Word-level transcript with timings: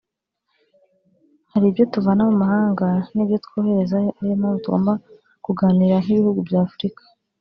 Hari 1.51 1.65
ibyo 1.69 1.83
tuvana 1.93 2.21
mu 2.29 2.35
mahanga 2.43 2.85
n’ibyo 3.13 3.37
twoherezayo 3.45 4.09
ari 4.17 4.27
yo 4.31 4.35
mpamvu 4.41 4.59
tugomba 4.63 4.93
kuganira 5.45 5.95
nk’ibihugu 6.03 6.39
bya 6.47 6.59
Afurika 6.67 7.01